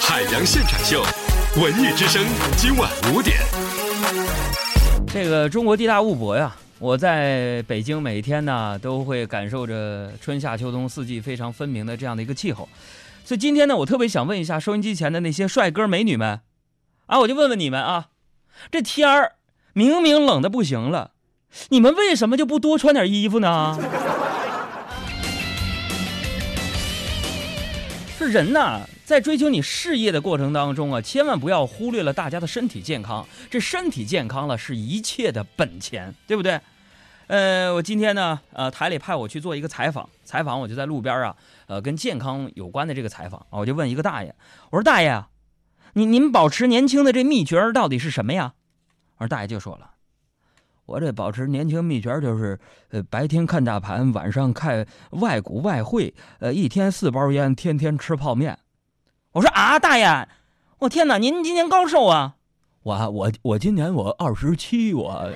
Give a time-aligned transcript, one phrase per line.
[0.00, 1.02] 海洋现场秀，
[1.60, 2.24] 文艺之声，
[2.56, 3.36] 今晚五点。
[5.06, 12.68] 这个中国地大物博呀，我在北京每天呢都会感受着春夏秋冬四季非常分明的这样的一个气候，
[13.24, 16.40] 所以今天呢，我特别想问一下收音机前的那些帅哥美女们，
[17.06, 18.06] 啊，我就问问你们啊，
[18.70, 19.32] 这天儿
[19.72, 21.10] 明明冷的不行了，
[21.68, 23.78] 你们为什么就不多穿点衣服呢？
[28.18, 33.26] 是人呐，在追求你事业的过程当中啊，千万不要忽略了大家的身体健康。
[33.50, 36.58] 这身体健康了，是一切的本钱，对不对？
[37.26, 41.36] 呃，我今天呢，呃，台里派我去做一个采访，采访我就在路边啊，
[41.66, 44.34] 呃，跟健康有关的这个采访啊，我就问一个大爷，
[44.70, 45.28] 我说大爷啊，
[45.92, 48.54] 你您保持年轻的这秘诀到底是什么呀？
[49.18, 49.90] 我说大爷就说了。
[50.86, 52.58] 我这保持年轻秘诀就是，
[52.90, 58.56] 呃，白天看大盘，晚上看外股外汇，呃，一天四包烟，天天吃泡面。
[59.32, 60.28] 我说啊，大爷，
[60.78, 62.36] 我天哪，您今年高寿啊？
[62.84, 65.28] 我我我今年我二十七，我。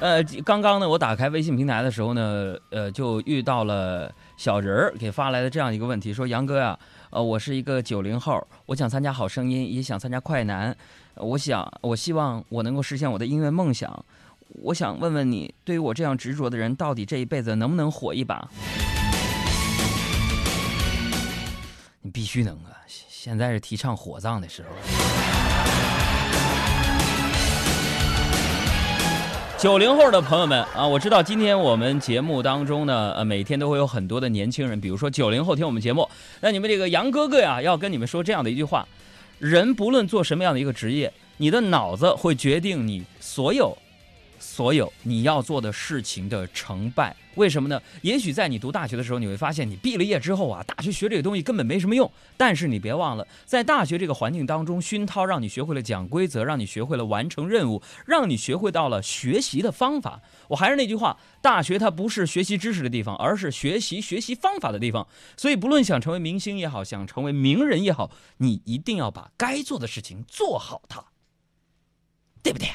[0.00, 6.78] 呃，刚刚呢，我打开微信平台的时候呢，呃，就遇到了小人儿给发来的这样一个问题，说杨哥呀，
[7.10, 10.76] 呃，我是一个九零后，我想参加好声音，也想参加快男，
[11.14, 14.04] 我想，我希望我能够实现我的音乐梦想，
[14.62, 18.48] 我想问问你，对于我这样执着的人，到底这一辈子能不能火一把？
[22.02, 22.82] 你必须能啊！
[22.86, 24.68] 现在是提倡火葬的时候。
[29.64, 36.06] 九零后的朋友们啊，我知道今天我们节目当中呢，呃，每天都会有很多的年轻人，比如说九零后听我们节目。
[36.42, 38.86] 那你们这个杨哥哥呀，要跟你们说这样的一句话：
[39.38, 43.74] 人不论做什么样的一个职业，你的脑子会决定你所有。
[44.38, 47.80] 所有你要做的事情的成败，为什么呢？
[48.02, 52.10] 也许在你读大学的时候，你会发现你毕了业之后啊，大学学这个东西根本没什么用。
[52.36, 60.20] 但是你别忘了，在大学这个环境当中熏陶，让你学会了讲规则，让你学会了完成任务，让你学会到了学习的方法。
[60.48, 65.06] 我还是那句话，大学它不是学习知识的地方，而是学习学习方法的地方。
[65.36, 71.04] 所以，不论想成为明星也好，想成为名人也好，你一定要把该做的事情做好它，
[72.42, 72.74] 对不对呀？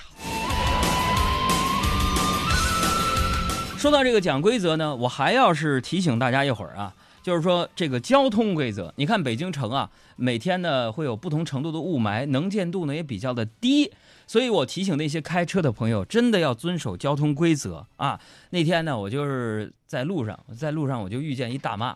[3.79, 8.93] 说到这个讲规则呢，我还要是提醒大家一会儿啊，就是说这个交通规则。
[8.97, 13.89] 你看北京城啊，每天呢会有不同程度的雾霾，能见度呢也比较的低，
[14.27, 18.19] 所以我提醒那些开车的朋友，真的要遵守交通规则啊。
[18.49, 21.95] 那天呢，我就是在路上，在路上我就遇见一大妈，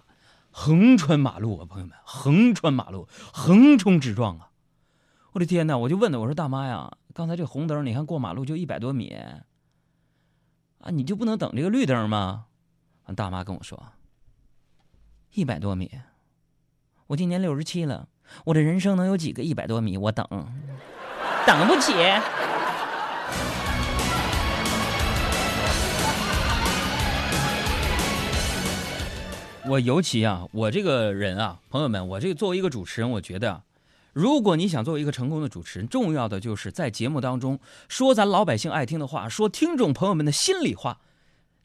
[0.51, 4.47] 横穿马路啊，朋友们，横穿马路，横冲直撞啊！
[5.33, 9.13] 我的天哪，我就问她，我说大妈呀，刚才这红灯，你看过马路就一百多米。
[10.83, 12.47] 啊，你就不能等这个绿灯吗？
[13.16, 13.81] 大妈跟我说，
[15.31, 15.89] 一百多米，
[17.07, 18.09] 我今年六十七了，
[18.44, 19.97] 我这人生能有几个一百多米？
[19.97, 20.27] 我等，
[21.47, 21.93] 等不起。
[29.66, 33.63] 我尤其啊，我这个人啊，朋友们，我这个作为一个主持人，我觉得。
[34.13, 37.59] 如果你想作为一个成功的主持人，重要的就是在节目当中
[37.90, 41.01] 说咱老百姓爱听的话，说听众朋友们的心里话。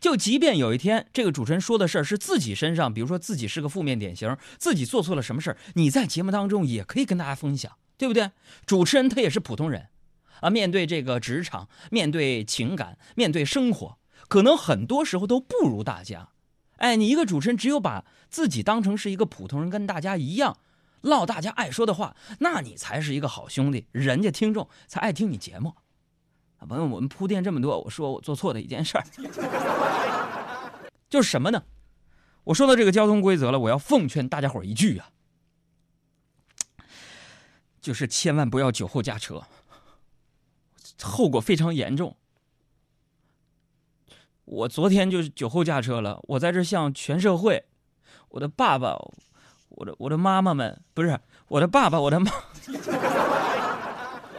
[0.00, 8.30] 就即便有一天这个主持人说的事儿是自己身上，比如说自己是个负面典型，自己做错了什么事儿，你在节目当中也可以跟大家分享，对不对？
[8.64, 9.88] 主持人他也是普通人，
[10.40, 13.98] 啊，面对这个职场，面对情感，面对生活，
[14.28, 16.28] 可能很多时候都不如大家。
[16.76, 20.58] 哎，你一个主持人只有把自己当成是一个普通人，跟大家一样。
[21.02, 25.74] 唠大家爱说的话，那你才是一个好兄弟，人家听众才爱听你节目。
[26.68, 29.04] 朋友，我们铺垫这么多，我说我做错的一件事儿，
[31.08, 31.62] 就是什么呢？
[32.44, 35.10] 我说到这个交通规则了，我要奉劝大家伙一句啊，
[37.80, 39.44] 就是千万不要酒后驾车，
[41.00, 42.16] 后果非常严重。
[44.44, 47.66] 我昨天就是酒后驾车了，我在这向全社会，
[48.30, 48.98] 我的爸爸。
[49.78, 52.32] 我的我的妈妈们不是我的爸爸，我的妈，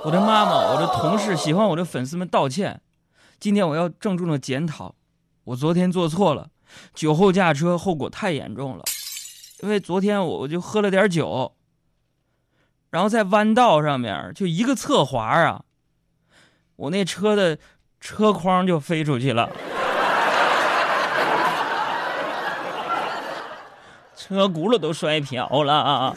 [0.03, 2.81] 我的妈妈，我的同事，喜欢我的粉丝们道歉。
[3.39, 4.93] 今天我要郑重的检讨，
[5.45, 6.49] 我昨天做错了，
[6.93, 8.83] 酒后驾车后果太严重了。
[9.61, 11.55] 因为昨天我我就喝了点酒，
[12.89, 15.63] 然后在弯道上面就一个侧滑啊，
[16.75, 17.57] 我那车的
[18.01, 19.49] 车筐就飞出去了。
[24.21, 26.13] 车轱辘都摔瓢了。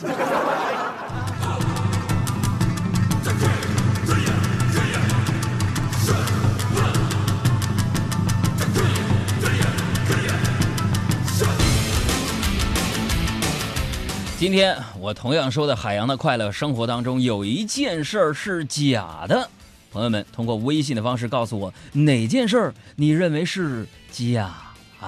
[14.36, 19.48] 今天我同样说的海洋的快乐生活当中有一件事儿是假的。
[19.92, 24.50] 朋友们通过微信的方式告诉我哪件事儿你认为是假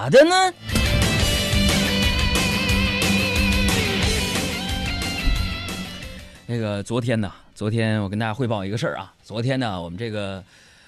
[0.09, 0.74] 的呢？
[6.47, 10.43] 那个昨天呢，昨天我跟大家汇报一个事儿啊，昨天呢我们这个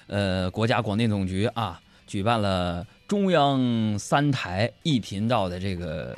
[0.06, 6.16] 呃国家广电总局啊举办了中央三台一频道的这个。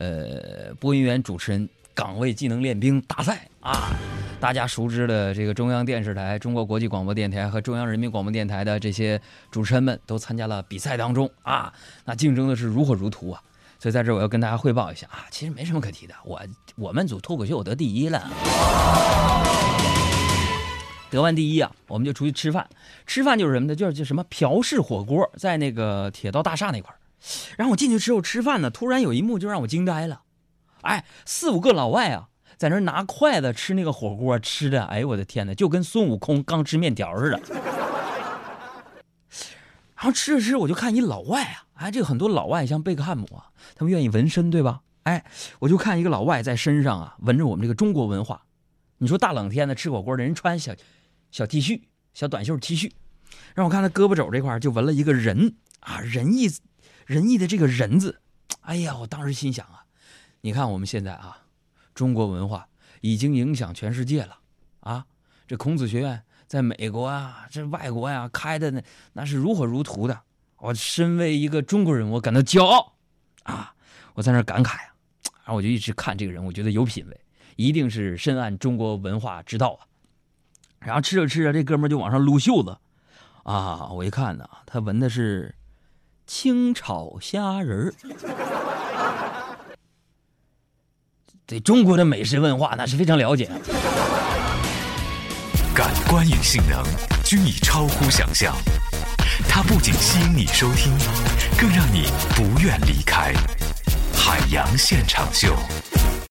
[0.00, 3.90] 呃，播音员主持人岗位技能练兵大赛啊，
[4.38, 9.20] 大家熟知的这个中央电视台、中国国际广播电台和中央人民广播电台的这些
[9.50, 11.72] 主持人们都参加了比赛当中啊，
[12.04, 13.42] 那竞争的是如火如荼啊。
[13.78, 16.40] 所以在这我要跟大家汇报一下啊，其实没什么可提的，我
[16.74, 18.28] 我们组脱口秀我得第一了，
[21.10, 22.68] 得完第一啊，我们就出去吃饭，
[23.06, 23.76] 吃饭就是什么呢？
[23.76, 26.98] 就是就什么朴氏火锅，在那个铁道大厦那块儿。
[27.56, 30.22] 然后我进去之后吃饭呢，突然有一幕就让我惊呆了，
[30.82, 37.40] 哎，四五个老外啊，在那拿筷子吃那个火锅，吃的，哎呦我的天哪，就跟孙悟空刚吃面条似的。
[39.94, 44.82] 然后吃着吃着，我就看一老外啊，哎，这个很多老外像贝克汉姆啊，他们愿意纹身，对吧？
[45.04, 45.24] 哎，
[45.60, 48.42] 我就看一个老外在身上啊纹着我们这个中国文化。
[48.98, 50.74] 你说大冷天的吃火锅的人穿小
[51.30, 51.82] 小 T 恤、
[52.12, 52.90] 小短袖 T 恤，
[53.54, 56.50] 让我看他胳膊肘这块就纹了一个人啊，仁义。
[57.06, 58.20] 仁义的这个人字，
[58.60, 59.86] 哎呀，我当时心想啊，
[60.42, 61.38] 你看我们现在啊，
[61.94, 62.68] 中国文化
[63.00, 64.40] 已经影响全世界了
[64.80, 65.06] 啊。
[65.46, 68.82] 这孔子学院在美国啊，这外国呀开的那
[69.14, 70.20] 那是如火如荼的。
[70.58, 72.94] 我身为一个中国人，我感到骄傲
[73.44, 73.74] 啊！
[74.14, 74.92] 我在那感慨啊，
[75.44, 77.20] 然后我就一直看这个人，我觉得有品位，
[77.56, 79.86] 一定是深谙中国文化之道啊。
[80.80, 82.76] 然后吃着吃着，这哥们就往上撸袖子
[83.44, 85.54] 啊，我一看呢，他纹的是。
[86.30, 87.94] 清炒虾仁儿，
[91.46, 93.50] 对中国的美食文化那是非常了解。
[95.74, 96.84] 感官与性能
[97.24, 98.54] 均已超乎想象，
[99.46, 100.92] 它不仅吸引你收听，
[101.58, 103.32] 更让你不愿离开。
[104.14, 105.56] 海洋现场秀。